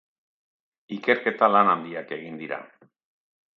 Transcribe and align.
Ikerketa 0.95 1.51
lan 1.57 1.71
handiak 1.75 2.17
egin 2.19 2.43
dira. 2.43 2.61